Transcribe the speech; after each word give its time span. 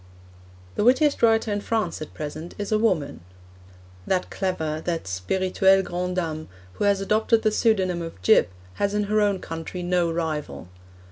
The 0.77 0.83
wittiest 0.83 1.21
writer 1.21 1.53
in 1.53 1.61
France 1.61 2.01
at 2.01 2.15
present 2.15 2.55
is 2.57 2.71
a 2.71 2.79
woman. 2.79 3.19
That 4.07 4.31
clever, 4.31 4.81
that 4.83 5.05
spirituelle 5.05 5.83
grande 5.83 6.15
dame, 6.15 6.47
who 6.73 6.85
has 6.85 7.01
adopted 7.01 7.43
the 7.43 7.51
pseudonym 7.51 8.01
of 8.01 8.19
'Gyp,' 8.23 8.49
has 8.81 8.95
in 8.95 9.03
her 9.03 9.21
own 9.21 9.37
country 9.37 9.83
no 9.83 10.11
rival. 10.11 10.69